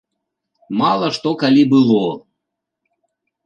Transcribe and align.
Мала 0.79 1.07
што 1.19 1.35
калі 1.45 1.63
было. 1.77 2.03